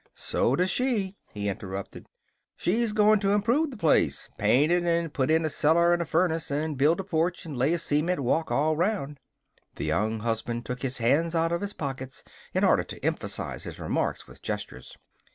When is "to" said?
3.19-3.33, 12.83-13.05